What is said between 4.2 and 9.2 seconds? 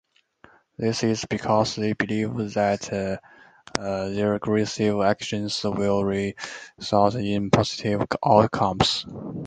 aggressive actions will result in positive outcomes.